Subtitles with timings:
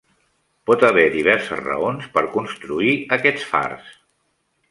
[0.69, 3.93] Pot haver diverses raons per construir aquests fars.